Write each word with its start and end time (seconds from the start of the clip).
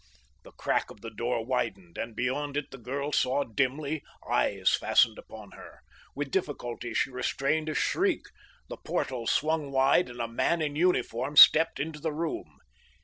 The 0.41 0.51
crack 0.53 0.89
of 0.89 1.01
the 1.01 1.11
door 1.11 1.45
widened 1.45 1.95
and 1.95 2.15
beyond 2.15 2.57
it 2.57 2.71
the 2.71 2.79
girl 2.79 3.11
saw 3.11 3.43
dimly, 3.43 4.01
eyes 4.27 4.71
fastened 4.73 5.19
upon 5.19 5.51
her. 5.51 5.81
With 6.15 6.31
difficulty 6.31 6.95
she 6.95 7.11
restrained 7.11 7.69
a 7.69 7.75
shriek. 7.75 8.23
The 8.67 8.77
portal 8.77 9.27
swung 9.27 9.71
wide 9.71 10.09
and 10.09 10.19
a 10.19 10.27
man 10.27 10.59
in 10.59 10.75
uniform 10.75 11.37
stepped 11.37 11.79
into 11.79 11.99
the 11.99 12.13
room. 12.13 12.61